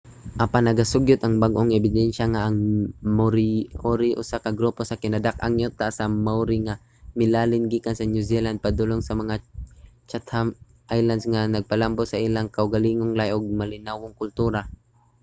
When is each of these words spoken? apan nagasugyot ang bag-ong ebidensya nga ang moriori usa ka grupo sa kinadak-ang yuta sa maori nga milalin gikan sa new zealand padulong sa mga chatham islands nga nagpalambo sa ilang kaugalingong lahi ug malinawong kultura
apan 0.45 0.63
nagasugyot 0.67 1.21
ang 1.21 1.35
bag-ong 1.43 1.75
ebidensya 1.79 2.25
nga 2.33 2.41
ang 2.45 2.57
moriori 3.17 4.09
usa 4.21 4.37
ka 4.43 4.51
grupo 4.59 4.81
sa 4.85 4.99
kinadak-ang 5.01 5.55
yuta 5.63 5.87
sa 5.97 6.05
maori 6.25 6.57
nga 6.67 6.75
milalin 7.19 7.63
gikan 7.71 7.95
sa 7.97 8.09
new 8.11 8.23
zealand 8.29 8.57
padulong 8.65 9.01
sa 9.03 9.17
mga 9.21 9.35
chatham 10.09 10.47
islands 10.97 11.25
nga 11.31 11.41
nagpalambo 11.55 12.03
sa 12.07 12.21
ilang 12.27 12.47
kaugalingong 12.55 13.13
lahi 13.19 13.31
ug 13.37 13.57
malinawong 13.59 14.15
kultura 14.21 14.61